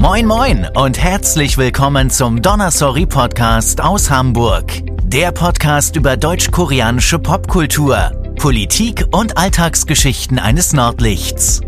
Moin 0.00 0.26
moin 0.26 0.66
und 0.76 0.98
herzlich 0.98 1.58
willkommen 1.58 2.08
zum 2.08 2.40
Donnersorry 2.40 3.04
Podcast 3.04 3.82
aus 3.82 4.10
Hamburg. 4.10 4.72
Der 5.04 5.30
Podcast 5.30 5.94
über 5.94 6.16
deutsch-koreanische 6.16 7.18
Popkultur, 7.18 8.10
Politik 8.38 9.04
und 9.12 9.36
Alltagsgeschichten 9.36 10.38
eines 10.38 10.72
Nordlichts. 10.72 11.60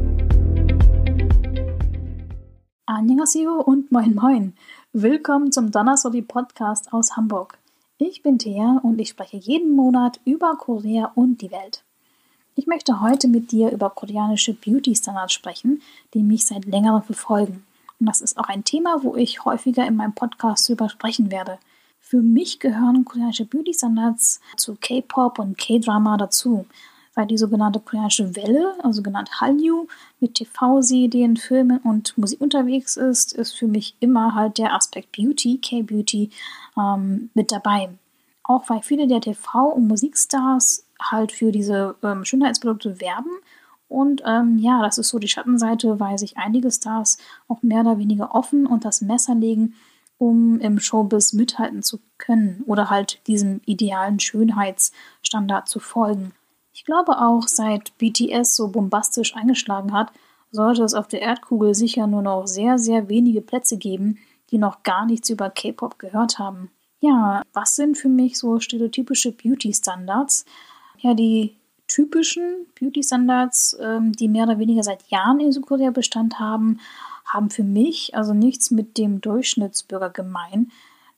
Annyeonghaseyo 2.87 3.61
und 3.61 3.93
moin 3.93 4.15
moin. 4.15 4.55
Willkommen 4.95 5.53
zum 5.53 5.71
Donnersorry 5.71 6.23
Podcast 6.23 6.91
aus 6.91 7.15
Hamburg. 7.19 7.59
Ich 7.99 8.23
bin 8.23 8.39
Thea 8.39 8.81
und 8.83 8.99
ich 8.99 9.11
spreche 9.11 9.37
jeden 9.37 9.77
Monat 9.77 10.21
über 10.25 10.57
Korea 10.57 11.13
und 11.17 11.43
die 11.43 11.51
Welt. 11.51 11.85
Ich 12.55 12.67
möchte 12.67 13.03
heute 13.03 13.29
mit 13.29 13.53
dir 13.53 13.71
über 13.73 13.91
koreanische 13.91 14.55
Beauty-Standards 14.55 15.35
sprechen, 15.35 15.83
die 16.15 16.23
mich 16.23 16.47
seit 16.47 16.65
längerem 16.65 17.03
verfolgen. 17.03 17.67
Und 18.03 18.07
das 18.07 18.21
ist 18.21 18.37
auch 18.37 18.49
ein 18.49 18.65
Thema, 18.65 19.05
wo 19.05 19.15
ich 19.15 19.45
häufiger 19.45 19.87
in 19.87 19.95
meinem 19.95 20.13
Podcast 20.13 20.69
darüber 20.69 20.89
sprechen 20.89 21.31
werde. 21.31 21.59
Für 22.01 22.21
mich 22.21 22.59
gehören 22.59 23.05
koreanische 23.05 23.45
Beauty-Standards 23.45 24.41
zu 24.57 24.75
K-Pop 24.75 25.39
und 25.39 25.57
K-Drama 25.57 26.17
dazu. 26.17 26.67
Weil 27.15 27.27
die 27.29 27.39
sogenannte 27.39 27.79
koreanische 27.79 28.35
Welle, 28.35 28.75
also 28.83 29.03
genannt 29.03 29.41
Hallyu, 29.41 29.87
mit 30.19 30.35
TV-Serien, 30.35 31.37
Filmen 31.37 31.79
und 31.79 32.19
Musik 32.19 32.41
unterwegs 32.41 32.97
ist, 32.97 33.35
ist 33.35 33.53
für 33.53 33.69
mich 33.69 33.95
immer 34.01 34.35
halt 34.35 34.59
der 34.59 34.75
Aspekt 34.75 35.13
Beauty, 35.13 35.59
K-Beauty, 35.59 36.31
ähm, 36.77 37.31
mit 37.35 37.53
dabei. 37.53 37.89
Auch 38.43 38.69
weil 38.69 38.83
viele 38.83 39.07
der 39.07 39.21
TV- 39.21 39.75
und 39.75 39.87
Musikstars 39.87 40.87
halt 41.01 41.31
für 41.31 41.53
diese 41.53 41.95
ähm, 42.03 42.25
Schönheitsprodukte 42.25 43.01
werben 43.01 43.31
und 43.93 44.23
ähm, 44.25 44.57
ja, 44.57 44.81
das 44.81 44.97
ist 44.97 45.11
so 45.11 45.19
die 45.19 45.29
Schattenseite, 45.29 46.01
weil 46.01 46.17
sich 46.17 46.39
einige 46.39 46.71
Stars 46.71 47.19
auch 47.47 47.63
mehr 47.63 47.83
oder 47.83 47.99
weniger 47.99 48.35
offen 48.35 48.67
und 48.67 48.87
das 48.87 49.03
Messer 49.03 49.35
legen, 49.35 49.75
um 50.17 50.59
im 50.61 50.81
Showbiz 50.81 51.35
mithalten 51.35 51.83
zu 51.83 52.01
können 52.17 52.65
oder 52.67 52.89
halt 52.89 53.21
diesem 53.27 53.61
idealen 53.67 54.19
Schönheitsstandard 54.19 55.69
zu 55.69 55.79
folgen. 55.79 56.33
Ich 56.73 56.87
glaube 56.87 57.19
auch, 57.21 57.47
seit 57.47 57.99
BTS 57.99 58.57
so 58.57 58.69
bombastisch 58.69 59.37
eingeschlagen 59.37 59.93
hat, 59.93 60.11
sollte 60.51 60.85
es 60.85 60.95
auf 60.95 61.07
der 61.07 61.21
Erdkugel 61.21 61.75
sicher 61.75 62.07
nur 62.07 62.23
noch 62.23 62.47
sehr, 62.47 62.79
sehr 62.79 63.11
wenige 63.11 63.43
Plätze 63.43 63.77
geben, 63.77 64.17
die 64.51 64.57
noch 64.57 64.85
gar 64.85 65.05
nichts 65.05 65.29
über 65.29 65.51
K-Pop 65.51 65.99
gehört 65.99 66.39
haben. 66.39 66.71
Ja, 67.01 67.43
was 67.53 67.77
sind 67.77 67.99
für 67.99 68.09
mich 68.09 68.39
so 68.39 68.59
stereotypische 68.59 69.33
Beauty-Standards? 69.33 70.47
Ja, 70.99 71.13
die 71.13 71.57
typischen 71.93 72.67
Beauty-Standards, 72.81 73.77
ähm, 73.81 74.13
die 74.13 74.29
mehr 74.29 74.45
oder 74.45 74.59
weniger 74.59 74.83
seit 74.83 75.03
Jahren 75.11 75.41
in 75.41 75.53
Südkorea 75.53 75.91
Bestand 75.91 76.39
haben, 76.39 76.81
haben 77.27 77.51
für 77.51 77.65
mich 77.65 78.15
also 78.15 78.33
nichts 78.33 78.71
mit 78.71 78.97
dem 78.97 79.21
Durchschnittsbürger 79.21 80.09
gemein. 80.09 80.71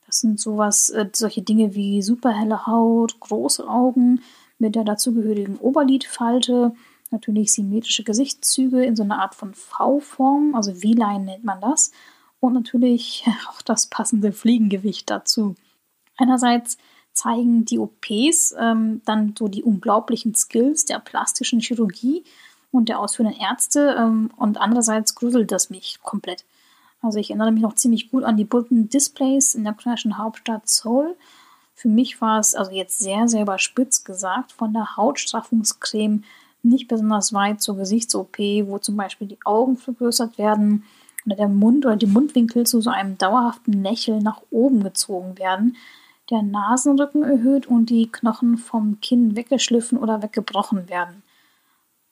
Das 0.05 0.19
sind 0.19 0.39
sowas, 0.39 0.89
äh, 0.89 1.09
solche 1.13 1.41
Dinge 1.41 1.75
wie 1.75 2.01
superhelle 2.01 2.67
Haut, 2.67 3.19
große 3.21 3.67
Augen 3.67 4.21
mit 4.59 4.75
der 4.75 4.83
dazugehörigen 4.83 5.57
Oberlidfalte, 5.57 6.73
natürlich 7.09 7.53
symmetrische 7.53 8.03
Gesichtszüge 8.03 8.83
in 8.83 8.97
so 8.97 9.03
einer 9.03 9.19
Art 9.19 9.35
von 9.35 9.53
V-Form, 9.53 10.55
also 10.55 10.73
V-Line 10.73 11.23
nennt 11.23 11.43
man 11.45 11.61
das, 11.61 11.91
und 12.41 12.53
natürlich 12.53 13.25
auch 13.49 13.61
das 13.61 13.87
passende 13.87 14.33
Fliegengewicht 14.33 15.09
dazu. 15.09 15.55
Einerseits 16.17 16.77
zeigen 17.15 17.65
die 17.65 17.79
OPs 17.79 18.53
ähm, 18.59 19.01
dann 19.05 19.33
so 19.39 19.47
die 19.47 19.63
unglaublichen 19.63 20.35
Skills 20.35 20.85
der 20.85 20.99
plastischen 20.99 21.61
Chirurgie 21.61 22.23
und 22.71 22.89
der 22.89 22.99
ausführenden 22.99 23.39
Ärzte 23.39 23.95
ähm, 23.97 24.29
und 24.35 24.59
andererseits 24.59 25.15
gruselt 25.15 25.51
das 25.51 25.69
mich 25.69 25.99
komplett. 26.03 26.43
Also 27.01 27.17
ich 27.17 27.29
erinnere 27.29 27.51
mich 27.51 27.61
noch 27.61 27.75
ziemlich 27.75 28.11
gut 28.11 28.23
an 28.23 28.35
die 28.35 28.43
bunten 28.43 28.89
Displays 28.89 29.55
in 29.55 29.63
der 29.63 29.73
koreanischen 29.73 30.17
Hauptstadt 30.17 30.67
Seoul. 30.67 31.15
Für 31.73 31.87
mich 31.87 32.19
war 32.19 32.39
es 32.39 32.53
also 32.53 32.71
jetzt 32.71 32.99
sehr, 32.99 33.27
sehr 33.27 33.43
überspitzt 33.43 34.05
gesagt, 34.05 34.51
von 34.51 34.73
der 34.73 34.97
Hautstraffungscreme 34.97 36.23
nicht 36.63 36.87
besonders 36.87 37.31
weit 37.31 37.61
zur 37.61 37.77
Gesichts-OP, 37.77 38.37
wo 38.65 38.77
zum 38.79 38.97
Beispiel 38.97 39.27
die 39.27 39.37
Augen 39.45 39.77
vergrößert 39.77 40.37
werden 40.37 40.83
oder 41.25 41.35
der 41.35 41.47
Mund 41.47 41.85
oder 41.85 41.95
die 41.95 42.07
Mundwinkel 42.07 42.65
zu 42.65 42.81
so 42.81 42.89
einem 42.89 43.17
dauerhaften 43.17 43.83
Lächeln 43.83 44.23
nach 44.23 44.41
oben 44.51 44.83
gezogen 44.83 45.37
werden 45.37 45.77
der 46.29 46.41
Nasenrücken 46.41 47.23
erhöht 47.23 47.67
und 47.67 47.89
die 47.89 48.11
Knochen 48.11 48.57
vom 48.57 48.99
Kinn 49.01 49.35
weggeschliffen 49.35 49.97
oder 49.97 50.21
weggebrochen 50.21 50.89
werden. 50.89 51.23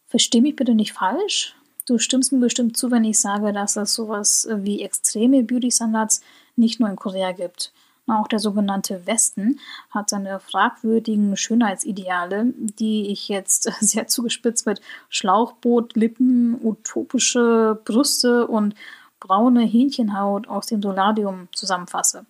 Versteh 0.08 0.42
mich 0.42 0.56
bitte 0.56 0.76
nicht 0.76 0.94
falsch. 0.94 1.56
Du 1.86 1.98
stimmst 1.98 2.32
mir 2.32 2.40
bestimmt 2.40 2.78
zu, 2.78 2.92
wenn 2.92 3.04
ich 3.04 3.20
sage, 3.20 3.52
dass 3.52 3.76
es 3.76 3.94
sowas 3.94 4.48
wie 4.50 4.82
extreme 4.82 5.44
Beauty-Standards 5.44 6.22
nicht 6.56 6.80
nur 6.80 6.90
in 6.90 6.96
Korea 6.96 7.32
gibt. 7.32 7.74
Auch 8.06 8.28
der 8.28 8.40
sogenannte 8.40 9.08
Westen 9.08 9.60
hat 9.90 10.10
seine 10.10 10.40
fragwürdigen 10.40 11.38
Schönheitsideale, 11.38 12.54
die 12.58 13.08
ich 13.08 13.30
jetzt 13.30 13.64
sehr 13.80 14.08
zugespitzt 14.08 14.66
mit 14.66 14.82
Schlauchboot, 15.10 15.96
Lippen, 15.96 16.60
utopische 16.64 17.80
Brüste 17.84 18.48
und 18.48 18.76
braune 19.20 19.64
Hähnchenhaut 19.64 20.48
aus 20.48 20.68
dem 20.68 20.82
Solarium 20.82 21.48
zusammenfasse. 21.54 22.26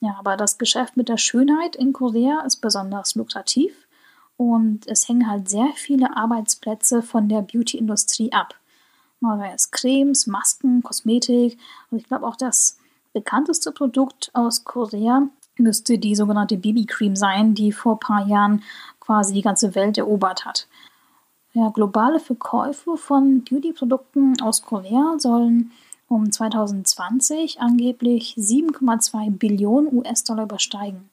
Ja, 0.00 0.16
aber 0.18 0.36
das 0.36 0.58
Geschäft 0.58 0.96
mit 0.96 1.08
der 1.08 1.16
Schönheit 1.16 1.76
in 1.76 1.92
Korea 1.92 2.40
ist 2.40 2.56
besonders 2.56 3.14
lukrativ 3.14 3.86
und 4.36 4.86
es 4.86 5.08
hängen 5.08 5.28
halt 5.28 5.48
sehr 5.48 5.70
viele 5.74 6.16
Arbeitsplätze 6.16 7.02
von 7.02 7.28
der 7.28 7.42
Beauty-Industrie 7.42 8.32
ab. 8.32 8.54
Also 9.22 9.44
es 9.54 9.70
Cremes, 9.70 10.26
Masken, 10.26 10.82
Kosmetik 10.82 11.58
und 11.90 11.98
ich 11.98 12.06
glaube 12.06 12.26
auch 12.26 12.36
das 12.36 12.78
bekannteste 13.12 13.72
Produkt 13.72 14.30
aus 14.34 14.64
Korea 14.64 15.28
müsste 15.58 15.98
die 15.98 16.14
sogenannte 16.14 16.58
BB-Cream 16.58 17.16
sein, 17.16 17.54
die 17.54 17.72
vor 17.72 17.94
ein 17.94 18.00
paar 18.00 18.26
Jahren 18.26 18.62
quasi 19.00 19.32
die 19.32 19.42
ganze 19.42 19.74
Welt 19.74 19.96
erobert 19.96 20.44
hat. 20.44 20.68
Ja, 21.54 21.70
globale 21.70 22.20
Verkäufe 22.20 22.98
von 22.98 23.42
Beauty-Produkten 23.42 24.40
aus 24.42 24.60
Korea 24.60 25.14
sollen 25.18 25.72
um 26.08 26.30
2020 26.30 27.60
angeblich 27.60 28.34
7,2 28.38 29.30
Billionen 29.30 29.92
US-Dollar 29.92 30.44
übersteigen. 30.44 31.10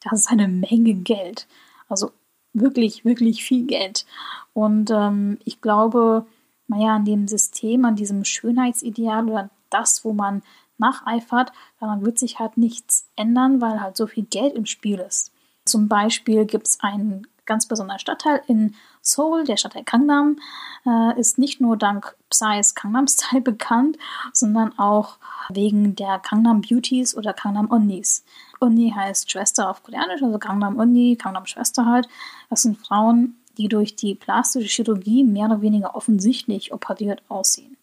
Das 0.00 0.20
ist 0.20 0.30
eine 0.30 0.48
Menge 0.48 0.94
Geld. 0.94 1.46
Also 1.88 2.10
wirklich, 2.52 3.04
wirklich 3.04 3.44
viel 3.44 3.66
Geld. 3.66 4.04
Und 4.52 4.90
ähm, 4.90 5.38
ich 5.44 5.60
glaube, 5.60 6.26
naja, 6.66 6.96
an 6.96 7.04
dem 7.04 7.28
System, 7.28 7.84
an 7.84 7.96
diesem 7.96 8.24
Schönheitsideal 8.24 9.28
oder 9.28 9.50
das, 9.70 10.04
wo 10.04 10.12
man 10.12 10.42
nacheifert, 10.78 11.52
daran 11.78 12.04
wird 12.04 12.18
sich 12.18 12.38
halt 12.38 12.56
nichts 12.56 13.08
ändern, 13.16 13.60
weil 13.60 13.80
halt 13.80 13.96
so 13.96 14.06
viel 14.06 14.24
Geld 14.24 14.54
im 14.54 14.66
Spiel 14.66 14.98
ist. 14.98 15.32
Zum 15.64 15.88
Beispiel 15.88 16.44
gibt 16.44 16.66
es 16.66 16.80
einen 16.80 17.26
ganz 17.46 17.66
besonderer 17.66 17.98
Stadtteil 17.98 18.42
in 18.46 18.74
Seoul, 19.00 19.44
der 19.44 19.56
Stadtteil 19.56 19.84
Gangnam, 19.84 20.38
äh, 20.86 21.18
ist 21.18 21.38
nicht 21.38 21.60
nur 21.60 21.76
dank 21.76 22.16
Psy's 22.30 22.74
Gangnam 22.74 23.06
Style 23.08 23.40
bekannt, 23.42 23.98
sondern 24.32 24.78
auch 24.78 25.18
wegen 25.48 25.96
der 25.96 26.20
Gangnam 26.20 26.60
Beauties 26.60 27.16
oder 27.16 27.32
Gangnam 27.32 27.70
Onnis. 27.70 28.24
Onni 28.60 28.92
heißt 28.94 29.30
Schwester 29.30 29.68
auf 29.68 29.82
Koreanisch, 29.82 30.22
also 30.22 30.38
Gangnam 30.38 30.78
Onni, 30.78 31.16
Gangnam 31.16 31.46
Schwester 31.46 31.86
halt. 31.86 32.08
Das 32.48 32.62
sind 32.62 32.78
Frauen, 32.78 33.36
die 33.58 33.68
durch 33.68 33.96
die 33.96 34.14
plastische 34.14 34.68
Chirurgie 34.68 35.24
mehr 35.24 35.46
oder 35.46 35.60
weniger 35.60 35.94
offensichtlich 35.94 36.72
operiert 36.72 37.22
aussehen. 37.28 37.76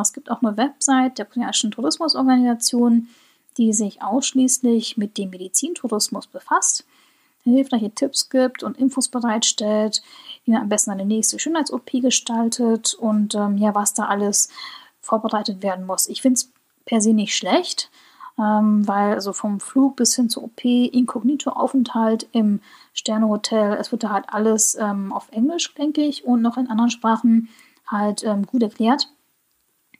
Es 0.00 0.12
gibt 0.12 0.30
auch 0.30 0.42
eine 0.42 0.56
Website 0.56 1.18
der 1.18 1.26
koreanischen 1.26 1.70
Tourismusorganisation, 1.70 3.08
die 3.56 3.72
sich 3.72 4.02
ausschließlich 4.02 4.96
mit 4.96 5.16
dem 5.16 5.30
Medizintourismus 5.30 6.26
befasst 6.26 6.84
hilfreiche 7.52 7.90
Tipps 7.90 8.28
gibt 8.28 8.62
und 8.62 8.78
Infos 8.78 9.08
bereitstellt, 9.08 10.02
wie 10.44 10.52
man 10.52 10.62
am 10.62 10.68
besten 10.68 10.90
eine 10.90 11.04
nächste 11.04 11.38
Schönheits-OP 11.38 11.90
gestaltet 12.02 12.94
und 12.94 13.34
ähm, 13.34 13.56
ja, 13.58 13.74
was 13.74 13.94
da 13.94 14.06
alles 14.06 14.48
vorbereitet 15.00 15.62
werden 15.62 15.86
muss. 15.86 16.08
Ich 16.08 16.22
finde 16.22 16.34
es 16.34 16.52
per 16.84 17.00
se 17.00 17.12
nicht 17.12 17.36
schlecht, 17.36 17.90
ähm, 18.38 18.86
weil 18.86 19.14
also 19.14 19.32
vom 19.32 19.60
Flug 19.60 19.96
bis 19.96 20.14
hin 20.14 20.28
zur 20.28 20.44
OP, 20.44 20.64
Inkognito-Aufenthalt 20.64 22.28
im 22.32 22.60
Sternehotel, 22.92 23.74
es 23.74 23.92
wird 23.92 24.02
da 24.02 24.10
halt 24.10 24.26
alles 24.28 24.76
ähm, 24.76 25.12
auf 25.12 25.28
Englisch, 25.30 25.72
denke 25.74 26.02
ich, 26.02 26.24
und 26.24 26.42
noch 26.42 26.56
in 26.56 26.68
anderen 26.68 26.90
Sprachen 26.90 27.48
halt 27.86 28.24
ähm, 28.24 28.46
gut 28.46 28.62
erklärt. 28.62 29.08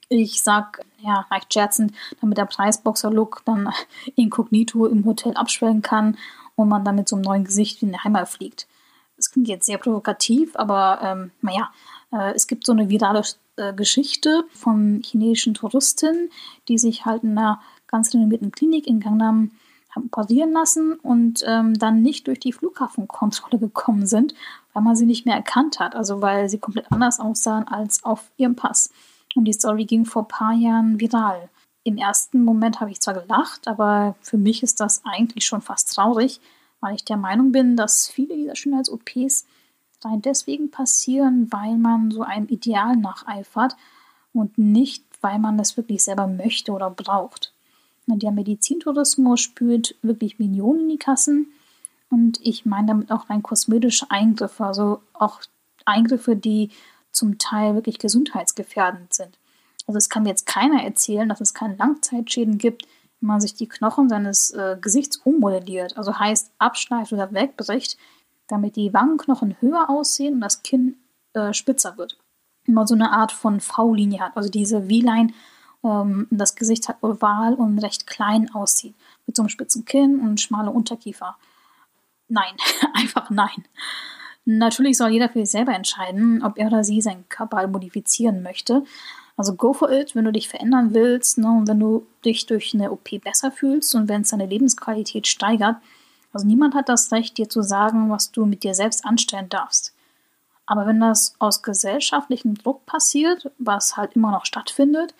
Ich 0.09 0.41
sag, 0.41 0.85
ja, 0.99 1.25
leicht 1.29 1.53
scherzend, 1.53 1.93
damit 2.21 2.37
der 2.37 2.45
Preisboxer-Look 2.45 3.41
dann 3.45 3.69
inkognito 4.15 4.85
im 4.85 5.05
Hotel 5.05 5.33
abschwellen 5.35 5.81
kann 5.81 6.17
und 6.57 6.67
man 6.67 6.83
dann 6.83 6.95
mit 6.95 7.07
so 7.07 7.15
einem 7.15 7.23
neuen 7.23 7.43
Gesicht 7.45 7.81
in 7.81 7.93
die 7.93 7.99
Heimat 7.99 8.27
fliegt. 8.27 8.67
Das 9.15 9.31
klingt 9.31 9.47
jetzt 9.47 9.65
sehr 9.65 9.77
provokativ, 9.77 10.55
aber 10.55 10.99
ähm, 11.01 11.31
naja, 11.41 11.71
äh, 12.11 12.33
es 12.35 12.47
gibt 12.47 12.65
so 12.65 12.73
eine 12.73 12.89
virale 12.89 13.21
äh, 13.55 13.73
Geschichte 13.73 14.43
von 14.53 15.01
chinesischen 15.03 15.53
Touristen, 15.53 16.29
die 16.67 16.77
sich 16.77 17.05
halt 17.05 17.23
in 17.23 17.37
einer 17.37 17.61
ganz 17.87 18.13
renommierten 18.13 18.51
Klinik 18.51 18.85
in 18.85 18.99
Gangnam 18.99 19.51
haben 19.95 20.09
operieren 20.11 20.51
lassen 20.51 20.93
und 20.93 21.43
ähm, 21.47 21.73
dann 21.75 22.01
nicht 22.01 22.27
durch 22.27 22.39
die 22.39 22.53
Flughafenkontrolle 22.53 23.59
gekommen 23.59 24.05
sind, 24.05 24.33
weil 24.73 24.83
man 24.83 24.95
sie 24.95 25.05
nicht 25.05 25.25
mehr 25.25 25.35
erkannt 25.35 25.79
hat, 25.79 25.95
also 25.95 26.21
weil 26.21 26.49
sie 26.49 26.59
komplett 26.59 26.91
anders 26.91 27.19
aussahen 27.19 27.67
als 27.67 28.03
auf 28.03 28.31
ihrem 28.37 28.55
Pass. 28.55 28.91
Und 29.35 29.45
die 29.45 29.53
Story 29.53 29.85
ging 29.85 30.05
vor 30.05 30.23
ein 30.23 30.27
paar 30.27 30.53
Jahren 30.53 30.99
viral. 30.99 31.49
Im 31.87 31.97
ersten 31.97 32.43
Moment 32.43 32.81
habe 32.81 32.91
ich 32.91 32.99
zwar 32.99 33.13
gelacht, 33.13 33.65
aber 33.65 34.17
für 34.19 34.37
mich 34.37 34.61
ist 34.61 34.81
das 34.81 35.03
eigentlich 35.05 35.45
schon 35.45 35.61
fast 35.61 35.95
traurig, 35.95 36.41
weil 36.81 36.95
ich 36.95 37.05
der 37.05 37.15
Meinung 37.15 37.53
bin, 37.53 37.77
dass 37.77 38.09
viele 38.09 38.35
dieser 38.35 38.57
Schönheits-OPs 38.57 39.45
rein 40.03 40.21
deswegen 40.21 40.69
passieren, 40.69 41.47
weil 41.49 41.77
man 41.77 42.11
so 42.11 42.23
einem 42.23 42.49
Ideal 42.49 42.97
nacheifert 42.97 43.77
und 44.33 44.57
nicht, 44.57 45.05
weil 45.21 45.39
man 45.39 45.57
das 45.57 45.77
wirklich 45.77 46.03
selber 46.03 46.27
möchte 46.27 46.73
oder 46.73 46.89
braucht. 46.89 47.53
Der 48.05 48.33
Medizintourismus 48.33 49.39
spült 49.39 49.95
wirklich 50.01 50.39
Millionen 50.39 50.81
in 50.81 50.89
die 50.89 50.97
Kassen 50.97 51.53
und 52.09 52.37
ich 52.43 52.65
meine 52.65 52.87
damit 52.87 53.11
auch 53.11 53.29
rein 53.29 53.43
kosmetische 53.43 54.11
Eingriffe, 54.11 54.65
also 54.65 55.01
auch 55.13 55.39
Eingriffe, 55.85 56.35
die 56.35 56.69
zum 57.13 57.37
Teil 57.37 57.75
wirklich 57.75 57.97
gesundheitsgefährdend 57.97 59.13
sind. 59.13 59.37
Also 59.87 59.97
es 59.97 60.09
kann 60.09 60.23
mir 60.23 60.29
jetzt 60.29 60.45
keiner 60.45 60.83
erzählen, 60.83 61.29
dass 61.29 61.41
es 61.41 61.53
keine 61.53 61.75
Langzeitschäden 61.75 62.57
gibt, 62.57 62.85
wenn 63.19 63.27
man 63.27 63.41
sich 63.41 63.55
die 63.55 63.67
Knochen 63.67 64.09
seines 64.09 64.51
äh, 64.51 64.77
Gesichts 64.79 65.17
ummodelliert, 65.17 65.97
also 65.97 66.19
heißt 66.19 66.51
abschleift 66.59 67.13
oder 67.13 67.33
wegbricht, 67.33 67.97
damit 68.47 68.75
die 68.75 68.93
Wangenknochen 68.93 69.55
höher 69.59 69.89
aussehen 69.89 70.35
und 70.35 70.41
das 70.41 70.61
Kinn 70.61 70.97
äh, 71.33 71.53
spitzer 71.53 71.97
wird. 71.97 72.17
Immer 72.65 72.85
so 72.85 72.95
eine 72.95 73.11
Art 73.11 73.31
von 73.31 73.59
V-Linie 73.61 74.19
hat, 74.19 74.35
also 74.35 74.49
diese 74.49 74.81
V-Line, 74.81 75.33
ähm, 75.83 76.27
das 76.29 76.55
Gesicht 76.55 76.87
halt 76.87 77.01
oval 77.01 77.53
und 77.55 77.79
recht 77.79 78.07
klein 78.07 78.53
aussieht, 78.53 78.95
mit 79.25 79.35
so 79.35 79.41
einem 79.41 79.49
spitzen 79.49 79.85
Kinn 79.85 80.19
und 80.19 80.41
schmale 80.41 80.71
Unterkiefer. 80.71 81.37
Nein, 82.27 82.55
einfach 82.93 83.29
nein. 83.29 83.65
Natürlich 84.45 84.97
soll 84.97 85.09
jeder 85.09 85.29
für 85.29 85.39
sich 85.39 85.51
selber 85.51 85.73
entscheiden, 85.73 86.41
ob 86.43 86.57
er 86.57 86.67
oder 86.67 86.83
sie 86.83 87.01
seinen 87.01 87.27
Körper 87.27 87.67
modifizieren 87.67 88.43
möchte. 88.43 88.83
Also 89.37 89.53
go 89.53 89.71
for 89.71 89.91
it, 89.91 90.15
wenn 90.15 90.25
du 90.25 90.31
dich 90.31 90.49
verändern 90.49 90.93
willst 90.93 91.37
ne, 91.37 91.47
und 91.47 91.67
wenn 91.67 91.79
du 91.79 92.07
dich 92.25 92.47
durch 92.47 92.73
eine 92.73 92.91
OP 92.91 93.09
besser 93.23 93.51
fühlst 93.51 93.93
und 93.93 94.09
wenn 94.09 94.21
es 94.21 94.31
deine 94.31 94.47
Lebensqualität 94.47 95.27
steigert. 95.27 95.77
Also 96.33 96.45
niemand 96.45 96.73
hat 96.73 96.89
das 96.89 97.11
Recht, 97.11 97.37
dir 97.37 97.47
zu 97.47 97.61
sagen, 97.61 98.09
was 98.09 98.31
du 98.31 98.45
mit 98.45 98.63
dir 98.63 98.73
selbst 98.73 99.05
anstellen 99.05 99.47
darfst. 99.47 99.93
Aber 100.65 100.85
wenn 100.87 100.99
das 100.99 101.35
aus 101.39 101.61
gesellschaftlichem 101.61 102.55
Druck 102.55 102.85
passiert, 102.85 103.49
was 103.59 103.95
halt 103.95 104.13
immer 104.13 104.31
noch 104.31 104.45
stattfindet, 104.45 105.13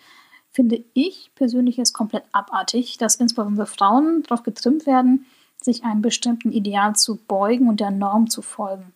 finde 0.50 0.84
ich 0.94 1.30
persönlich 1.36 1.78
es 1.78 1.92
komplett 1.92 2.24
abartig, 2.32 2.98
dass 2.98 3.16
insbesondere 3.16 3.66
Frauen 3.66 4.24
darauf 4.24 4.42
getrimmt 4.42 4.84
werden, 4.86 5.26
sich 5.62 5.84
einem 5.84 6.02
bestimmten 6.02 6.50
Ideal 6.50 6.96
zu 6.96 7.16
beugen 7.16 7.68
und 7.68 7.80
der 7.80 7.92
Norm 7.92 8.28
zu 8.28 8.42
folgen. 8.42 8.92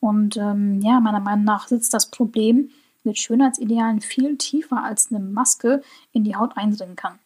Und 0.00 0.36
ähm, 0.36 0.80
ja, 0.80 1.00
meiner 1.00 1.20
Meinung 1.20 1.44
nach 1.44 1.68
sitzt 1.68 1.92
das 1.94 2.06
Problem 2.06 2.70
mit 3.04 3.18
Schönheitsidealen 3.18 4.00
viel 4.00 4.36
tiefer 4.36 4.82
als 4.82 5.10
eine 5.10 5.20
Maske 5.20 5.82
in 6.12 6.24
die 6.24 6.36
Haut 6.36 6.56
eindringen 6.56 6.96
kann. 6.96 7.18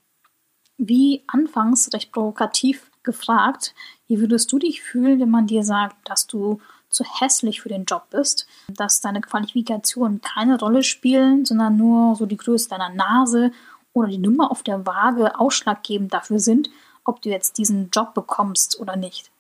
Wie 0.79 1.25
anfangs 1.27 1.93
recht 1.93 2.13
provokativ 2.13 2.91
gefragt, 3.03 3.75
wie 4.09 4.21
würdest 4.21 4.53
du 4.53 4.59
dich 4.59 4.83
fühlen, 4.83 5.21
wenn 5.21 5.31
man 5.31 5.47
dir 5.47 5.65
sagt, 5.65 5.97
dass 6.09 6.27
du 6.27 6.61
zu 6.89 7.05
hässlich 7.05 7.61
für 7.61 7.69
den 7.69 7.85
Job 7.85 8.11
bist, 8.11 8.47
dass 8.69 9.01
deine 9.01 9.21
Qualifikationen 9.21 10.21
keine 10.21 10.59
Rolle 10.59 10.83
spielen, 10.83 11.45
sondern 11.45 11.77
nur 11.77 12.15
so 12.17 12.27
die 12.27 12.37
Größe 12.37 12.69
deiner 12.69 12.91
Nase 12.91 13.53
oder 13.93 14.09
die 14.09 14.19
Nummer 14.19 14.51
auf 14.51 14.63
der 14.63 14.87
Waage 14.87 15.39
ausschlaggebend 15.39 16.13
dafür 16.13 16.39
sind, 16.39 16.71
ob 17.05 17.23
du 17.23 17.31
jetzt 17.31 17.59
diesen 17.59 17.91
Job 17.91 18.15
bekommst 18.15 18.79
oder 18.79 18.97
nicht. 18.97 19.31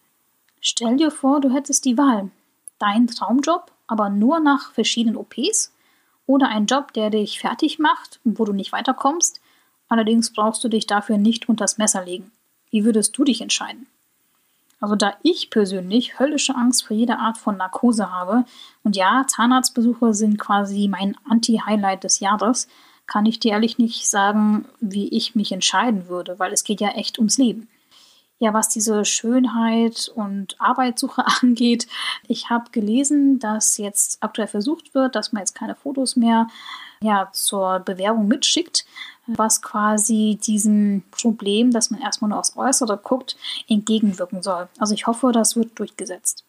Stell 0.61 0.97
dir 0.97 1.11
vor, 1.11 1.41
du 1.41 1.53
hättest 1.53 1.85
die 1.85 1.99
Wahl. 1.99 2.31
Dein 2.79 3.07
Traumjob, 3.07 3.71
aber 3.87 4.09
nur 4.11 4.41
nach 4.41 4.73
verschiedenen 4.73 5.17
OPs 5.17 5.73
oder 6.27 6.49
ein 6.49 6.67
Job, 6.67 6.93
der 6.93 7.11
dich 7.11 7.41
fertig 7.41 7.79
macht, 7.79 8.21
wo 8.25 8.45
du 8.45 8.53
nicht 8.53 8.73
weiterkommst. 8.73 9.41
Allerdings 9.89 10.33
brauchst 10.33 10.63
du 10.65 10.69
dich 10.69 10.87
dafür 10.87 11.19
nicht 11.19 11.49
unters 11.49 11.79
Messer 11.79 12.05
legen. 12.05 12.33
Wie 12.71 12.85
würdest 12.85 13.17
du 13.17 13.25
dich 13.25 13.41
entscheiden? 13.41 13.87
Also 14.81 14.95
da 14.95 15.15
ich 15.23 15.51
persönlich 15.51 16.19
höllische 16.19 16.55
Angst 16.55 16.87
vor 16.87 16.97
jeder 16.97 17.19
Art 17.19 17.39
von 17.39 17.57
Narkose 17.57 18.13
habe 18.13 18.45
und 18.83 18.95
ja, 18.95 19.25
Zahnarztbesuche 19.27 20.13
sind 20.13 20.39
quasi 20.39 20.89
mein 20.89 21.17
Anti-Highlight 21.29 22.05
des 22.05 22.21
Jahres, 22.21 22.69
kann 23.07 23.25
ich 23.25 23.41
dir 23.41 23.53
ehrlich 23.53 23.79
nicht 23.79 24.09
sagen, 24.09 24.67
wie 24.81 25.09
ich 25.09 25.35
mich 25.35 25.53
entscheiden 25.53 26.09
würde, 26.09 26.39
weil 26.39 26.53
es 26.53 26.65
geht 26.65 26.81
ja 26.81 26.91
echt 26.91 27.19
ums 27.19 27.39
Leben. 27.39 27.69
Ja, 28.39 28.53
was 28.53 28.69
diese 28.69 29.05
Schönheit 29.07 30.13
und 30.15 30.61
Arbeitssuche 30.61 31.25
angeht, 31.43 31.87
ich 32.29 32.51
habe 32.51 32.71
gelesen, 32.71 33.39
dass 33.39 33.79
jetzt 33.79 34.19
aktuell 34.21 34.49
versucht 34.49 34.95
wird, 34.95 35.15
dass 35.15 35.33
man 35.33 35.41
jetzt 35.41 35.55
keine 35.55 35.75
Fotos 35.75 36.17
mehr 36.17 36.49
ja, 37.01 37.29
zur 37.33 37.81
Bewerbung 37.81 38.29
mitschickt, 38.29 38.85
was 39.27 39.63
quasi 39.63 40.39
diesem 40.43 41.03
Problem, 41.11 41.71
dass 41.71 41.91
man 41.91 42.01
erstmal 42.01 42.31
nur 42.31 42.39
aufs 42.39 42.57
Äußere 42.57 42.99
guckt, 42.99 43.37
entgegenwirken 43.69 44.43
soll. 44.43 44.69
Also 44.79 44.95
ich 44.95 45.07
hoffe, 45.07 45.33
das 45.33 45.57
wird 45.57 45.79
durchgesetzt. 45.79 46.45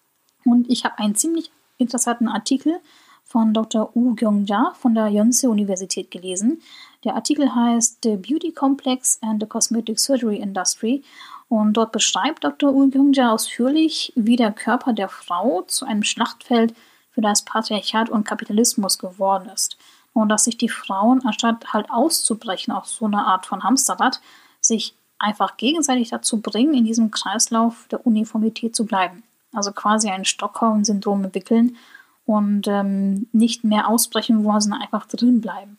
Und 0.46 0.70
ich 0.70 0.86
habe 0.86 1.00
einen 1.00 1.16
ziemlich 1.16 1.52
interessanten 1.78 2.28
Artikel 2.28 2.80
von 3.24 3.54
Dr. 3.54 3.92
Wu 3.94 4.16
Gyong-ja 4.16 4.74
von 4.80 4.96
der 4.96 5.08
Yonsei 5.08 5.50
Universität 5.50 6.12
gelesen. 6.12 6.62
Der 7.04 7.16
Artikel 7.16 7.54
heißt 7.54 8.00
The 8.04 8.16
Beauty 8.16 8.54
Complex 8.54 9.20
and 9.22 9.42
the 9.42 9.48
Cosmetic 9.48 10.00
Surgery 10.00 10.38
Industry 10.38 11.04
und 11.50 11.74
dort 11.74 11.92
beschreibt 11.92 12.44
Dr. 12.44 12.72
Gyong-ja 12.72 13.32
ausführlich, 13.32 14.12
wie 14.16 14.36
der 14.36 14.52
Körper 14.52 14.94
der 14.94 15.10
Frau 15.10 15.62
zu 15.64 15.86
einem 15.86 16.04
Schlachtfeld 16.04 16.76
für 17.12 17.22
das 17.22 17.44
Patriarchat 17.44 18.10
und 18.10 18.26
Kapitalismus 18.26 19.00
geworden 19.00 19.50
ist 19.54 19.78
und 20.14 20.30
dass 20.30 20.46
sich 20.46 20.58
die 20.58 20.70
Frauen, 20.70 21.26
anstatt 21.26 21.74
halt 21.74 21.92
auszubrechen 21.92 22.74
aus 22.74 22.96
so 22.96 23.06
einer 23.06 23.28
Art 23.28 23.46
von 23.46 23.64
Hamsterrad, 23.64 24.20
sich 24.60 24.96
einfach 25.20 25.58
gegenseitig 25.58 26.10
dazu 26.10 26.42
bringen, 26.42 26.74
in 26.74 26.86
diesem 26.86 27.12
Kreislauf 27.12 27.88
der 27.92 28.06
Uniformität 28.06 28.76
zu 28.76 28.86
bleiben. 28.86 29.24
Also 29.54 29.72
quasi 29.72 30.10
ein 30.10 30.26
Stockholm-Syndrom 30.26 31.24
entwickeln 31.24 31.78
und 32.26 32.68
ähm, 32.68 33.28
nicht 33.32 33.64
mehr 33.64 33.88
ausbrechen 33.88 34.44
wollen, 34.44 34.62
sondern 34.62 34.82
einfach 34.82 35.06
drin 35.06 35.42
bleiben. 35.42 35.78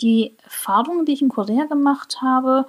Die 0.00 0.36
Erfahrungen, 0.44 1.04
die 1.04 1.12
ich 1.12 1.22
in 1.22 1.28
Korea 1.28 1.64
gemacht 1.64 2.18
habe, 2.22 2.66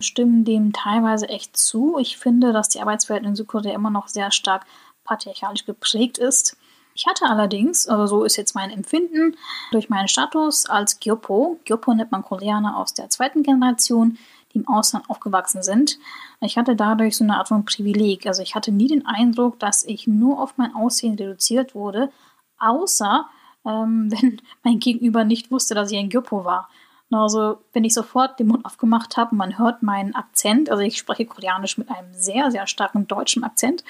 stimmen 0.00 0.44
dem 0.44 0.72
teilweise 0.72 1.28
echt 1.28 1.56
zu. 1.56 1.98
Ich 1.98 2.16
finde, 2.16 2.52
dass 2.52 2.68
die 2.68 2.80
Arbeitswelt 2.80 3.24
in 3.24 3.36
Südkorea 3.36 3.74
immer 3.74 3.90
noch 3.90 4.08
sehr 4.08 4.30
stark 4.30 4.66
patriarchalisch 5.04 5.64
geprägt 5.64 6.18
ist. 6.18 6.56
Ich 6.94 7.06
hatte 7.06 7.26
allerdings, 7.26 7.88
also 7.88 8.06
so 8.06 8.24
ist 8.24 8.36
jetzt 8.36 8.54
mein 8.54 8.70
Empfinden, 8.70 9.36
durch 9.70 9.88
meinen 9.88 10.08
Status 10.08 10.66
als 10.66 11.00
Gyopo, 11.00 11.58
Gyopo 11.64 11.94
nennt 11.94 12.12
man 12.12 12.22
Koreaner 12.22 12.76
aus 12.76 12.94
der 12.94 13.08
zweiten 13.08 13.42
Generation, 13.42 14.18
die 14.52 14.58
im 14.58 14.68
Ausland 14.68 15.08
aufgewachsen 15.08 15.62
sind. 15.62 15.98
Ich 16.40 16.58
hatte 16.58 16.74
dadurch 16.74 17.16
so 17.16 17.24
eine 17.24 17.38
Art 17.38 17.48
von 17.48 17.64
Privileg. 17.64 18.26
Also 18.26 18.42
ich 18.42 18.54
hatte 18.54 18.72
nie 18.72 18.88
den 18.88 19.06
Eindruck, 19.06 19.58
dass 19.60 19.84
ich 19.84 20.06
nur 20.06 20.40
auf 20.40 20.58
mein 20.58 20.74
Aussehen 20.74 21.14
reduziert 21.14 21.74
wurde, 21.74 22.10
außer 22.58 23.28
ähm, 23.64 24.10
wenn 24.20 24.42
mein 24.64 24.78
Gegenüber 24.80 25.24
nicht 25.24 25.50
wusste, 25.50 25.74
dass 25.74 25.90
ich 25.90 25.98
ein 25.98 26.10
Gyopo 26.10 26.44
war. 26.44 26.68
Also, 27.12 27.58
wenn 27.72 27.82
ich 27.82 27.94
sofort 27.94 28.38
den 28.38 28.46
Mund 28.46 28.64
aufgemacht 28.64 29.16
habe, 29.16 29.34
man 29.34 29.58
hört 29.58 29.82
meinen 29.82 30.14
Akzent, 30.14 30.70
also 30.70 30.82
ich 30.82 30.96
spreche 30.96 31.26
Koreanisch 31.26 31.76
mit 31.76 31.90
einem 31.90 32.14
sehr, 32.14 32.52
sehr 32.52 32.68
starken 32.68 33.08
deutschen 33.08 33.42
Akzent. 33.42 33.82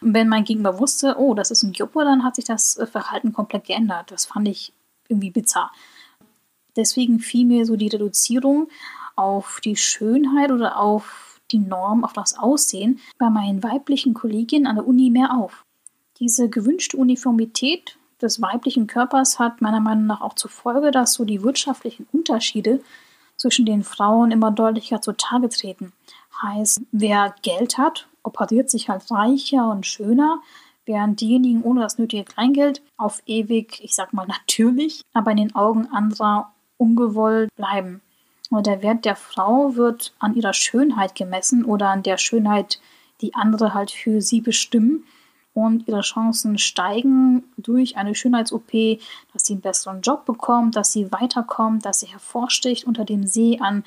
Wenn 0.00 0.28
mein 0.28 0.44
Gegenüber 0.44 0.78
wusste, 0.78 1.16
oh, 1.18 1.34
das 1.34 1.50
ist 1.50 1.64
ein 1.64 1.72
Gyopo, 1.72 2.04
dann 2.04 2.22
hat 2.22 2.36
sich 2.36 2.44
das 2.44 2.76
äh, 2.76 2.86
Verhalten 2.86 3.32
komplett 3.32 3.64
geändert. 3.64 4.12
Das 4.12 4.26
fand 4.26 4.46
ich 4.46 4.72
irgendwie 5.08 5.30
bizarr. 5.30 5.72
Deswegen 6.76 7.18
fiel 7.18 7.46
mir 7.46 7.66
so 7.66 7.74
die 7.74 7.88
Reduzierung 7.88 8.68
auf 9.16 9.60
die 9.64 9.74
Schönheit 9.74 10.52
oder 10.52 10.78
auf 10.78 11.40
die 11.50 11.58
Norm, 11.58 12.04
auf 12.04 12.12
das 12.12 12.38
Aussehen 12.38 13.00
bei 13.18 13.28
meinen 13.30 13.64
weiblichen 13.64 14.14
Kolleginnen 14.14 14.68
an 14.68 14.76
der 14.76 14.86
Uni 14.86 15.10
mehr 15.10 15.36
auf. 15.36 15.64
Diese 16.20 16.48
gewünschte 16.48 16.96
Uniformität 16.96 17.98
des 18.20 18.40
weiblichen 18.42 18.86
Körpers 18.86 19.38
hat 19.38 19.60
meiner 19.60 19.80
Meinung 19.80 20.06
nach 20.06 20.20
auch 20.20 20.34
zur 20.34 20.50
Folge, 20.50 20.90
dass 20.90 21.14
so 21.14 21.24
die 21.24 21.42
wirtschaftlichen 21.42 22.06
Unterschiede 22.12 22.80
zwischen 23.36 23.66
den 23.66 23.84
Frauen 23.84 24.30
immer 24.30 24.50
deutlicher 24.50 25.00
zutage 25.00 25.48
treten. 25.48 25.92
Heißt, 26.42 26.80
wer 26.92 27.34
Geld 27.42 27.78
hat, 27.78 28.08
operiert 28.22 28.70
sich 28.70 28.88
halt 28.88 29.10
reicher 29.10 29.70
und 29.70 29.86
schöner, 29.86 30.40
während 30.86 31.20
diejenigen 31.20 31.62
ohne 31.62 31.80
das 31.80 31.98
nötige 31.98 32.24
Kleingeld 32.24 32.82
auf 32.96 33.22
ewig, 33.26 33.80
ich 33.82 33.94
sag 33.94 34.12
mal 34.12 34.26
natürlich, 34.28 35.02
aber 35.12 35.30
in 35.30 35.36
den 35.38 35.54
Augen 35.54 35.86
anderer 35.88 36.52
ungewollt 36.76 37.54
bleiben. 37.56 38.00
Und 38.50 38.66
der 38.66 38.82
Wert 38.82 39.04
der 39.04 39.16
Frau 39.16 39.76
wird 39.76 40.14
an 40.18 40.34
ihrer 40.34 40.54
Schönheit 40.54 41.14
gemessen 41.14 41.64
oder 41.64 41.90
an 41.90 42.02
der 42.02 42.16
Schönheit, 42.16 42.80
die 43.20 43.34
andere 43.34 43.74
halt 43.74 43.90
für 43.90 44.22
sie 44.22 44.40
bestimmen 44.40 45.04
und 45.58 45.88
ihre 45.88 46.02
Chancen 46.02 46.56
steigen 46.56 47.42
durch 47.56 47.96
eine 47.96 48.14
Schönheits-OP, 48.14 49.00
dass 49.32 49.44
sie 49.44 49.54
einen 49.54 49.62
besseren 49.62 50.02
Job 50.02 50.24
bekommt, 50.24 50.76
dass 50.76 50.92
sie 50.92 51.10
weiterkommt, 51.10 51.84
dass 51.84 52.00
sie 52.00 52.06
hervorsticht 52.06 52.84
unter 52.84 53.04
dem 53.04 53.26
See 53.26 53.58
an 53.60 53.84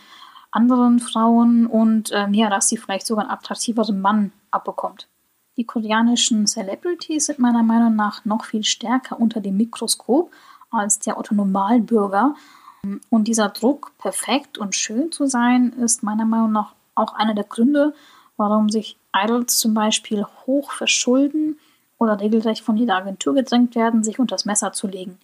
anderen 0.51 0.99
Frauen 0.99 1.65
und 1.65 2.11
ähm, 2.13 2.33
ja, 2.33 2.49
dass 2.49 2.67
sie 2.67 2.75
vielleicht 2.75 3.07
sogar 3.07 3.23
einen 3.23 3.33
attraktiveren 3.33 4.01
Mann 4.01 4.33
abbekommt. 4.51 5.07
Die 5.55 5.63
koreanischen 5.63 6.45
Celebrities 6.45 7.27
sind 7.27 7.39
meiner 7.39 7.63
Meinung 7.63 7.95
nach 7.95 8.25
noch 8.25 8.43
viel 8.43 8.63
stärker 8.65 9.19
unter 9.19 9.39
dem 9.39 9.55
Mikroskop 9.55 10.31
als 10.71 10.99
der 10.99 11.17
Otto 11.17 11.33
Normalbürger. 11.33 12.35
Und 13.09 13.27
dieser 13.27 13.49
Druck, 13.49 13.91
perfekt 13.97 14.57
und 14.57 14.75
schön 14.75 15.11
zu 15.11 15.27
sein, 15.27 15.71
ist 15.73 16.03
meiner 16.03 16.25
Meinung 16.25 16.51
nach 16.51 16.73
auch 16.95 17.13
einer 17.13 17.35
der 17.35 17.43
Gründe, 17.43 17.93
warum 18.41 18.69
sich 18.69 18.97
Idols 19.15 19.59
zum 19.59 19.73
Beispiel 19.73 20.25
hoch 20.45 20.71
verschulden 20.71 21.59
oder 21.99 22.19
regelrecht 22.19 22.63
von 22.63 22.75
jeder 22.75 22.95
Agentur 22.95 23.35
gedrängt 23.35 23.75
werden, 23.75 24.03
sich 24.03 24.17
unter 24.17 24.35
das 24.35 24.45
Messer 24.45 24.73
zu 24.73 24.87
legen. 24.87 25.19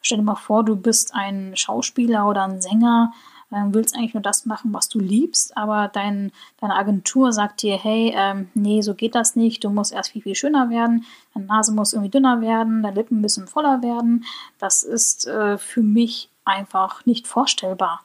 Stell 0.00 0.18
dir 0.18 0.24
mal 0.24 0.36
vor, 0.36 0.64
du 0.64 0.76
bist 0.76 1.12
ein 1.14 1.56
Schauspieler 1.56 2.28
oder 2.28 2.44
ein 2.44 2.62
Sänger, 2.62 3.12
äh, 3.50 3.56
willst 3.70 3.96
eigentlich 3.96 4.14
nur 4.14 4.22
das 4.22 4.46
machen, 4.46 4.72
was 4.72 4.88
du 4.88 5.00
liebst, 5.00 5.56
aber 5.56 5.88
dein, 5.88 6.30
deine 6.60 6.76
Agentur 6.76 7.32
sagt 7.32 7.62
dir, 7.62 7.76
hey, 7.76 8.14
ähm, 8.16 8.48
nee, 8.54 8.80
so 8.82 8.94
geht 8.94 9.16
das 9.16 9.34
nicht, 9.34 9.64
du 9.64 9.70
musst 9.70 9.92
erst 9.92 10.12
viel, 10.12 10.22
viel 10.22 10.36
schöner 10.36 10.70
werden, 10.70 11.04
deine 11.34 11.46
Nase 11.46 11.72
muss 11.72 11.92
irgendwie 11.92 12.10
dünner 12.12 12.40
werden, 12.40 12.84
deine 12.84 12.94
Lippen 12.94 13.22
bisschen 13.22 13.48
voller 13.48 13.82
werden. 13.82 14.24
Das 14.60 14.84
ist 14.84 15.26
äh, 15.26 15.58
für 15.58 15.82
mich 15.82 16.30
einfach 16.44 17.04
nicht 17.06 17.26
vorstellbar. 17.26 18.02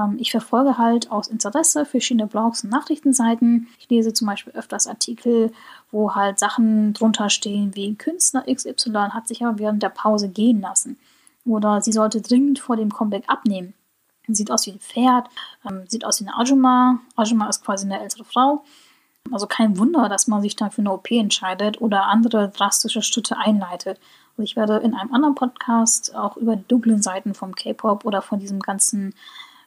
Ähm, 0.00 0.16
ich 0.18 0.30
verfolge 0.30 0.78
halt 0.78 1.10
aus 1.10 1.28
Interesse 1.28 1.84
verschiedene 1.84 2.26
Blogs 2.26 2.64
und 2.64 2.70
Nachrichtenseiten. 2.70 3.68
Ich 3.78 3.88
lese 3.88 4.12
zum 4.12 4.26
Beispiel 4.26 4.52
öfters 4.54 4.86
Artikel, 4.86 5.52
wo 5.90 6.14
halt 6.14 6.38
Sachen 6.38 6.92
drunter 6.92 7.30
stehen 7.30 7.74
wie 7.74 7.94
Künstler 7.94 8.44
XY 8.52 9.10
hat 9.10 9.28
sich 9.28 9.44
aber 9.44 9.58
während 9.58 9.82
der 9.82 9.90
Pause 9.90 10.28
gehen 10.28 10.60
lassen. 10.60 10.98
Oder 11.44 11.80
sie 11.80 11.92
sollte 11.92 12.20
dringend 12.20 12.58
vor 12.58 12.76
dem 12.76 12.92
Comeback 12.92 13.24
abnehmen. 13.28 13.74
Sieht 14.28 14.50
aus 14.50 14.66
wie 14.66 14.72
ein 14.72 14.80
Pferd, 14.80 15.28
ähm, 15.68 15.84
sieht 15.88 16.04
aus 16.04 16.20
wie 16.20 16.26
eine 16.26 16.36
Ajuma. 16.38 17.00
Ajuma 17.16 17.48
ist 17.48 17.64
quasi 17.64 17.86
eine 17.86 18.00
ältere 18.00 18.24
Frau. 18.24 18.62
Also 19.32 19.46
kein 19.46 19.76
Wunder, 19.78 20.08
dass 20.08 20.28
man 20.28 20.40
sich 20.40 20.56
dann 20.56 20.70
für 20.70 20.82
eine 20.82 20.92
OP 20.92 21.10
entscheidet 21.10 21.80
oder 21.80 22.06
andere 22.06 22.48
drastische 22.48 23.02
Schritte 23.02 23.36
einleitet. 23.36 24.00
Also 24.32 24.42
ich 24.42 24.56
werde 24.56 24.78
in 24.78 24.94
einem 24.94 25.12
anderen 25.12 25.34
Podcast 25.34 26.14
auch 26.14 26.36
über 26.36 26.56
die 26.56 26.66
dunklen 26.66 27.02
Seiten 27.02 27.34
vom 27.34 27.54
K-Pop 27.54 28.04
oder 28.04 28.22
von 28.22 28.38
diesem 28.38 28.60
ganzen 28.60 29.14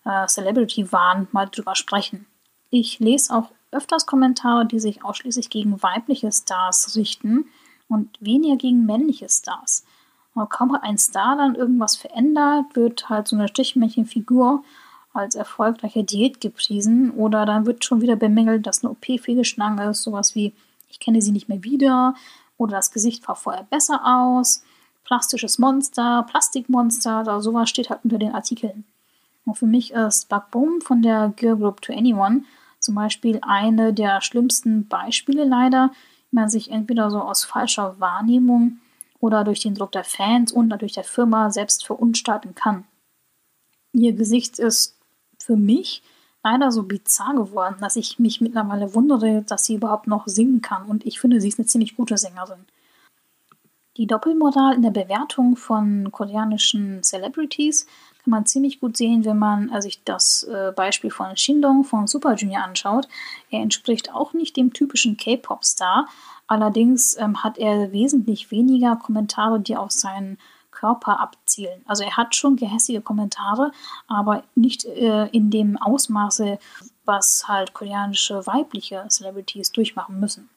äh, 0.06 0.28
Celebrity-Wahn 0.28 1.28
mal 1.32 1.48
drüber 1.48 1.76
sprechen. 1.76 2.26
Ich 2.70 3.00
lese 3.00 3.34
auch 3.34 3.52
öfters 3.72 4.06
Kommentare, 4.06 4.66
die 4.66 4.80
sich 4.80 5.04
ausschließlich 5.04 5.50
gegen 5.50 5.82
weibliche 5.82 6.32
Stars 6.32 6.96
richten 6.96 7.46
und 7.88 8.10
weniger 8.20 8.56
gegen 8.56 8.86
männliche 8.86 9.30
Stars. 9.30 9.84
Aber 10.36 10.48
kaum 10.48 10.74
hat 10.74 10.84
ein 10.84 10.98
Star 10.98 11.38
dann 11.38 11.56
irgendwas 11.56 11.96
verändert, 11.96 12.76
wird 12.76 13.10
halt 13.10 13.28
so 13.28 13.36
eine 13.36 13.48
Stichmännchenfigur 13.48 14.64
als 15.14 15.36
erfolgreiche 15.36 16.04
Diät 16.04 16.42
gepriesen 16.42 17.12
oder 17.12 17.46
dann 17.46 17.68
wird 17.68 17.86
schon 17.86 18.02
wieder 18.02 18.16
bemängelt, 18.16 18.66
dass 18.66 18.84
eine 18.84 18.92
OP 18.92 19.06
fehlgeschlagen 19.06 19.78
ist, 19.78 20.02
sowas 20.02 20.34
wie 20.34 20.54
ich 20.90 21.00
kenne 21.00 21.22
sie 21.22 21.32
nicht 21.32 21.50
mehr 21.50 21.64
wieder 21.64 22.16
oder 22.58 22.78
das 22.78 22.92
Gesicht 22.92 23.28
war 23.28 23.36
vorher 23.36 23.64
besser 23.64 24.02
aus, 24.06 24.64
plastisches 25.04 25.60
Monster, 25.60 26.26
Plastikmonster, 26.30 27.22
oder 27.22 27.42
sowas 27.42 27.70
steht 27.70 27.90
halt 27.90 28.02
unter 28.04 28.18
den 28.18 28.34
Artikeln. 28.34 28.86
Und 29.46 29.56
für 29.56 29.66
mich 29.66 29.92
ist 29.92 30.30
Backboom 30.30 30.82
von 30.82 31.02
der 31.02 31.34
Girl 31.36 31.58
Group 31.58 31.82
to 31.82 31.94
Anyone 31.94 32.44
zum 32.80 32.96
Beispiel 32.96 33.40
eine 33.42 33.94
der 33.94 34.22
schlimmsten 34.22 34.88
Beispiele 34.88 35.46
leider, 35.46 35.92
wie 36.30 36.36
man 36.36 36.50
sich 36.50 36.70
entweder 36.70 37.10
so 37.10 37.20
aus 37.20 37.44
falscher 37.44 38.00
Wahrnehmung 38.00 38.80
oder 39.20 39.44
durch 39.46 39.62
den 39.62 39.74
Druck 39.74 39.94
der 39.94 40.04
Fans 40.04 40.52
und 40.52 40.68
natürlich 40.68 40.94
der 40.94 41.06
Firma 41.06 41.50
selbst 41.50 41.86
verunstalten 41.86 42.56
kann. 42.56 42.84
Ihr 43.94 44.14
Gesicht 44.14 44.60
ist 44.60 44.98
für 45.40 45.56
mich 45.56 46.04
leider 46.44 46.72
so 46.72 46.84
bizarr 46.84 47.34
geworden, 47.36 47.78
dass 47.80 47.96
ich 47.96 48.20
mich 48.20 48.42
mittlerweile 48.42 48.94
wundere, 48.94 49.44
dass 49.44 49.66
sie 49.66 49.76
überhaupt 49.76 50.08
noch 50.08 50.28
singen 50.28 50.62
kann. 50.62 50.86
Und 50.86 51.06
ich 51.06 51.20
finde, 51.22 51.40
sie 51.40 51.48
ist 51.48 51.60
eine 51.60 51.68
ziemlich 51.68 51.96
gute 51.96 52.18
Sängerin. 52.18 52.66
Die 53.96 54.08
Doppelmoral 54.08 54.74
in 54.74 54.82
der 54.82 54.92
Bewertung 54.92 55.56
von 55.56 56.12
koreanischen 56.12 57.02
Celebrities 57.04 57.86
kann 58.24 58.32
man 58.32 58.46
ziemlich 58.46 58.80
gut 58.80 58.96
sehen, 58.96 59.26
wenn 59.26 59.38
man 59.38 59.70
äh, 59.70 59.82
sich 59.82 60.04
das 60.04 60.44
äh, 60.44 60.72
Beispiel 60.76 61.12
von 61.12 61.36
Shindong 61.36 61.84
von 61.84 62.08
Super 62.08 62.36
Junior 62.36 62.64
anschaut. 62.64 63.08
Er 63.50 63.62
entspricht 63.62 64.14
auch 64.14 64.34
nicht 64.34 64.56
dem 64.56 64.72
typischen 64.72 65.18
K-Pop-Star, 65.18 66.08
allerdings 66.48 67.18
ähm, 67.20 67.44
hat 67.44 67.58
er 67.58 67.92
wesentlich 67.92 68.50
weniger 68.52 68.96
Kommentare, 68.96 69.60
die 69.60 69.76
auf 69.76 69.92
seinen 69.92 70.38
Körper 70.72 71.20
abzielen. 71.20 71.82
Also 71.86 72.04
er 72.04 72.18
hat 72.18 72.36
schon 72.36 72.56
gehässige 72.56 73.02
Kommentare, 73.02 73.72
aber 74.08 74.44
nicht 74.56 74.86
äh, 74.86 75.28
in 75.28 75.50
dem 75.50 75.78
Ausmaße, 75.78 76.60
was 77.06 77.48
halt 77.48 77.74
koreanische 77.74 78.46
weibliche 78.48 79.06
Celebrities 79.10 79.72
durchmachen 79.72 80.20
müssen. 80.20 80.50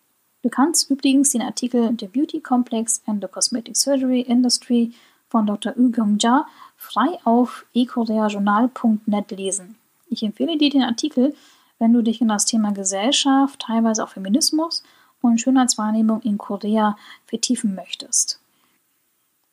Du 0.42 0.48
kannst 0.50 0.90
übrigens 0.90 1.30
den 1.30 1.42
Artikel 1.42 1.94
The 1.98 2.06
Beauty 2.06 2.40
Complex 2.40 3.02
and 3.06 3.22
the 3.22 3.28
Cosmetic 3.28 3.76
Surgery 3.76 4.20
Industry 4.20 4.92
von 5.28 5.46
Dr. 5.46 5.74
Yu 5.76 5.90
Kyung-ja 5.90 6.46
frei 6.76 7.18
auf 7.24 7.66
ecoreajournal.net 7.74 9.30
lesen. 9.32 9.76
Ich 10.08 10.22
empfehle 10.22 10.56
dir 10.56 10.70
den 10.70 10.82
Artikel, 10.82 11.34
wenn 11.78 11.92
du 11.92 12.02
dich 12.02 12.20
in 12.20 12.28
das 12.28 12.44
Thema 12.44 12.72
Gesellschaft, 12.72 13.60
teilweise 13.60 14.04
auch 14.04 14.10
Feminismus 14.10 14.82
und 15.20 15.40
Schönheitswahrnehmung 15.40 16.22
in 16.22 16.38
Korea 16.38 16.96
vertiefen 17.26 17.74
möchtest. 17.74 18.40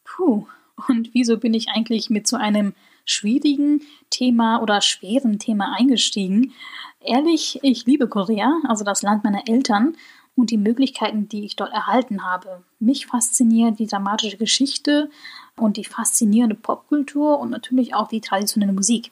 Puh, 0.03 0.45
und 0.87 1.13
wieso 1.13 1.37
bin 1.37 1.53
ich 1.53 1.69
eigentlich 1.69 2.09
mit 2.09 2.27
so 2.27 2.37
einem 2.37 2.73
schwierigen 3.05 3.81
Thema 4.09 4.61
oder 4.61 4.81
schweren 4.81 5.39
Thema 5.39 5.73
eingestiegen? 5.77 6.53
Ehrlich, 7.01 7.59
ich 7.63 7.85
liebe 7.85 8.07
Korea, 8.07 8.61
also 8.67 8.83
das 8.83 9.01
Land 9.01 9.23
meiner 9.23 9.47
Eltern 9.47 9.95
und 10.35 10.49
die 10.49 10.57
Möglichkeiten, 10.57 11.27
die 11.27 11.45
ich 11.45 11.55
dort 11.55 11.73
erhalten 11.73 12.23
habe. 12.23 12.63
Mich 12.79 13.07
fasziniert 13.07 13.79
die 13.79 13.87
dramatische 13.87 14.37
Geschichte 14.37 15.09
und 15.57 15.77
die 15.77 15.85
faszinierende 15.85 16.55
Popkultur 16.55 17.39
und 17.39 17.49
natürlich 17.49 17.93
auch 17.93 18.07
die 18.07 18.21
traditionelle 18.21 18.73
Musik. 18.73 19.11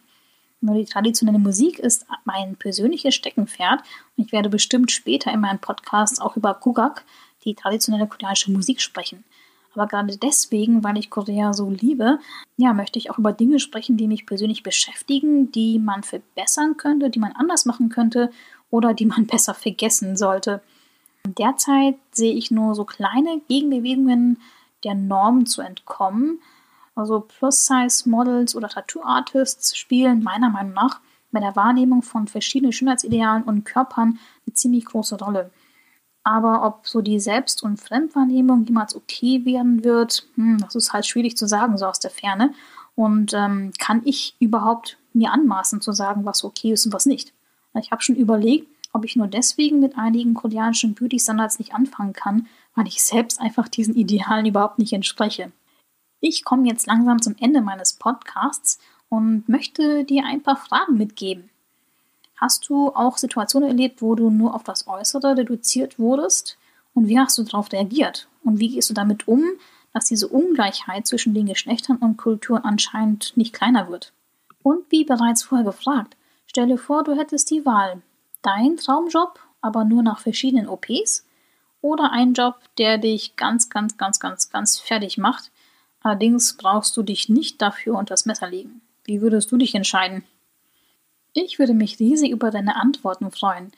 Nur 0.61 0.75
die 0.75 0.85
traditionelle 0.85 1.39
Musik 1.39 1.79
ist 1.79 2.05
mein 2.23 2.55
persönliches 2.55 3.15
Steckenpferd 3.15 3.81
und 4.15 4.25
ich 4.25 4.31
werde 4.31 4.49
bestimmt 4.49 4.91
später 4.91 5.31
in 5.31 5.41
meinem 5.41 5.59
Podcast 5.59 6.21
auch 6.21 6.37
über 6.37 6.53
Kugak, 6.53 7.03
die 7.45 7.55
traditionelle 7.55 8.07
koreanische 8.07 8.51
Musik, 8.51 8.79
sprechen. 8.81 9.23
Aber 9.73 9.87
gerade 9.87 10.17
deswegen, 10.17 10.83
weil 10.83 10.97
ich 10.97 11.09
Korea 11.09 11.53
so 11.53 11.69
liebe, 11.69 12.19
ja, 12.57 12.73
möchte 12.73 12.99
ich 12.99 13.09
auch 13.09 13.17
über 13.17 13.31
Dinge 13.31 13.59
sprechen, 13.59 13.97
die 13.97 14.07
mich 14.07 14.25
persönlich 14.25 14.63
beschäftigen, 14.63 15.51
die 15.51 15.79
man 15.79 16.03
verbessern 16.03 16.77
könnte, 16.77 17.09
die 17.09 17.19
man 17.19 17.31
anders 17.31 17.65
machen 17.65 17.89
könnte 17.89 18.31
oder 18.69 18.93
die 18.93 19.05
man 19.05 19.25
besser 19.27 19.53
vergessen 19.53 20.17
sollte. 20.17 20.61
Derzeit 21.25 21.95
sehe 22.11 22.33
ich 22.33 22.51
nur 22.51 22.75
so 22.75 22.83
kleine 22.83 23.41
Gegenbewegungen 23.47 24.39
der 24.83 24.95
Norm 24.95 25.45
zu 25.45 25.61
entkommen. 25.61 26.39
Also 26.95 27.21
Plus-Size-Models 27.21 28.55
oder 28.55 28.69
Tattoo-Artists 28.69 29.77
spielen 29.77 30.23
meiner 30.23 30.49
Meinung 30.49 30.73
nach 30.73 30.99
bei 31.31 31.39
der 31.39 31.55
Wahrnehmung 31.55 32.01
von 32.01 32.27
verschiedenen 32.27 32.73
Schönheitsidealen 32.73 33.43
und 33.43 33.63
Körpern 33.63 34.19
eine 34.45 34.53
ziemlich 34.53 34.85
große 34.85 35.17
Rolle. 35.17 35.51
Aber 36.23 36.65
ob 36.65 36.87
so 36.87 37.01
die 37.01 37.19
Selbst- 37.19 37.63
und 37.63 37.77
Fremdwahrnehmung 37.77 38.65
jemals 38.65 38.95
okay 38.95 39.43
werden 39.45 39.83
wird, 39.83 40.27
hm, 40.35 40.59
das 40.59 40.75
ist 40.75 40.93
halt 40.93 41.05
schwierig 41.05 41.35
zu 41.35 41.47
sagen, 41.47 41.77
so 41.77 41.85
aus 41.85 41.99
der 41.99 42.11
Ferne. 42.11 42.53
Und 42.95 43.33
ähm, 43.33 43.71
kann 43.79 44.01
ich 44.05 44.35
überhaupt 44.39 44.97
mir 45.13 45.31
anmaßen 45.31 45.81
zu 45.81 45.93
sagen, 45.93 46.25
was 46.25 46.43
okay 46.43 46.73
ist 46.73 46.85
und 46.85 46.93
was 46.93 47.05
nicht? 47.05 47.33
Ich 47.79 47.91
habe 47.91 48.01
schon 48.01 48.15
überlegt, 48.15 48.67
ob 48.93 49.05
ich 49.05 49.15
nur 49.15 49.27
deswegen 49.27 49.79
mit 49.79 49.97
einigen 49.97 50.33
koreanischen 50.33 50.93
Beauty-Standards 50.93 51.59
nicht 51.59 51.73
anfangen 51.73 52.13
kann, 52.13 52.47
weil 52.75 52.87
ich 52.87 53.03
selbst 53.03 53.39
einfach 53.39 53.67
diesen 53.67 53.95
Idealen 53.95 54.45
überhaupt 54.45 54.79
nicht 54.79 54.93
entspreche. 54.93 55.51
Ich 56.19 56.43
komme 56.43 56.67
jetzt 56.67 56.87
langsam 56.87 57.21
zum 57.21 57.35
Ende 57.39 57.61
meines 57.61 57.93
Podcasts 57.93 58.79
und 59.09 59.49
möchte 59.49 60.03
dir 60.03 60.25
ein 60.25 60.43
paar 60.43 60.57
Fragen 60.57 60.97
mitgeben. 60.97 61.49
Hast 62.35 62.69
du 62.69 62.89
auch 62.89 63.17
Situationen 63.17 63.69
erlebt, 63.69 64.01
wo 64.01 64.15
du 64.15 64.29
nur 64.29 64.55
auf 64.55 64.63
das 64.63 64.87
Äußere 64.87 65.37
reduziert 65.37 65.99
wurdest? 65.99 66.57
Und 66.93 67.07
wie 67.07 67.19
hast 67.19 67.37
du 67.37 67.43
darauf 67.43 67.71
reagiert? 67.71 68.27
Und 68.43 68.59
wie 68.59 68.69
gehst 68.69 68.89
du 68.89 68.93
damit 68.93 69.27
um, 69.27 69.43
dass 69.93 70.05
diese 70.05 70.27
Ungleichheit 70.27 71.05
zwischen 71.05 71.33
den 71.33 71.45
Geschlechtern 71.45 71.97
und 71.97 72.17
Kulturen 72.17 72.63
anscheinend 72.63 73.35
nicht 73.35 73.53
kleiner 73.53 73.89
wird? 73.89 74.13
Und 74.63 74.83
wie 74.89 75.05
bereits 75.05 75.43
vorher 75.43 75.65
gefragt, 75.65 76.17
stelle 76.45 76.77
vor, 76.77 77.03
du 77.03 77.15
hättest 77.15 77.49
die 77.49 77.65
Wahl. 77.65 78.01
Dein 78.41 78.77
Traumjob, 78.77 79.39
aber 79.61 79.83
nur 79.83 80.03
nach 80.03 80.19
verschiedenen 80.19 80.67
OPs 80.67 81.25
oder 81.81 82.11
ein 82.11 82.33
Job, 82.33 82.55
der 82.77 82.97
dich 82.97 83.35
ganz, 83.35 83.69
ganz, 83.69 83.97
ganz, 83.97 84.19
ganz, 84.19 84.49
ganz 84.49 84.79
fertig 84.79 85.17
macht. 85.17 85.51
Allerdings 86.01 86.57
brauchst 86.57 86.97
du 86.97 87.03
dich 87.03 87.29
nicht 87.29 87.61
dafür 87.61 87.97
unter 87.97 88.13
das 88.13 88.25
Messer 88.25 88.49
legen. 88.49 88.81
Wie 89.03 89.21
würdest 89.21 89.51
du 89.51 89.57
dich 89.57 89.75
entscheiden? 89.75 90.23
Ich 91.33 91.59
würde 91.59 91.73
mich 91.73 91.99
riesig 91.99 92.31
über 92.31 92.51
deine 92.51 92.75
Antworten 92.75 93.31
freuen. 93.31 93.71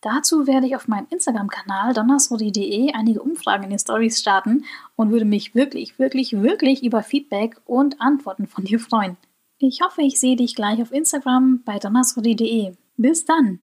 Dazu 0.00 0.46
werde 0.46 0.66
ich 0.66 0.76
auf 0.76 0.86
meinem 0.88 1.08
Instagram-Kanal 1.10 1.92
donnersori.de 1.92 2.92
einige 2.92 3.22
Umfragen 3.22 3.64
in 3.64 3.70
den 3.70 3.78
Stories 3.78 4.20
starten 4.20 4.64
und 4.94 5.10
würde 5.10 5.24
mich 5.24 5.54
wirklich, 5.54 5.98
wirklich, 5.98 6.40
wirklich 6.40 6.84
über 6.84 7.02
Feedback 7.02 7.60
und 7.66 8.00
Antworten 8.00 8.46
von 8.46 8.64
dir 8.64 8.78
freuen. 8.78 9.16
Ich 9.58 9.80
hoffe, 9.82 10.02
ich 10.02 10.20
sehe 10.20 10.36
dich 10.36 10.54
gleich 10.54 10.80
auf 10.80 10.92
Instagram 10.92 11.62
bei 11.64 11.78
donnersori.de. 11.78 12.74
Bis 12.96 13.24
dann! 13.24 13.60